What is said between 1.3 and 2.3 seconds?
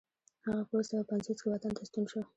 کې وطن ته ستون شو.